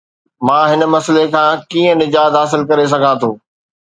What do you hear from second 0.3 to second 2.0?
مان هن مسئلي کان ڪيئن